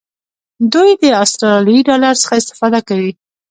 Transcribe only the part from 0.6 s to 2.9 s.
دوی د آسترالیایي ډالر څخه استفاده